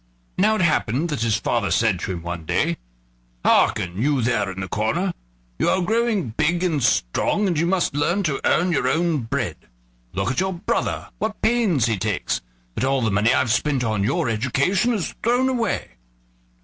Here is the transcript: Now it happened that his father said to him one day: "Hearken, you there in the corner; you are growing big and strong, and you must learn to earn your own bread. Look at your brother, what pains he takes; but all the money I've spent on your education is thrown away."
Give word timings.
Now 0.35 0.55
it 0.55 0.61
happened 0.63 1.09
that 1.09 1.21
his 1.21 1.37
father 1.37 1.69
said 1.69 1.99
to 1.99 2.11
him 2.11 2.23
one 2.23 2.43
day: 2.43 2.77
"Hearken, 3.45 4.01
you 4.01 4.23
there 4.23 4.49
in 4.49 4.61
the 4.61 4.67
corner; 4.67 5.13
you 5.59 5.69
are 5.69 5.83
growing 5.83 6.29
big 6.29 6.63
and 6.63 6.81
strong, 6.81 7.45
and 7.45 7.59
you 7.59 7.67
must 7.67 7.93
learn 7.93 8.23
to 8.23 8.41
earn 8.43 8.71
your 8.71 8.87
own 8.87 9.19
bread. 9.19 9.57
Look 10.13 10.31
at 10.31 10.39
your 10.39 10.53
brother, 10.53 11.09
what 11.19 11.39
pains 11.43 11.85
he 11.85 11.99
takes; 11.99 12.41
but 12.73 12.83
all 12.83 13.03
the 13.03 13.11
money 13.11 13.31
I've 13.31 13.51
spent 13.51 13.83
on 13.83 14.03
your 14.03 14.27
education 14.27 14.91
is 14.95 15.13
thrown 15.21 15.47
away." 15.47 15.89